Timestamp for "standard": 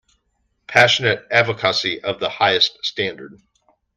2.83-3.39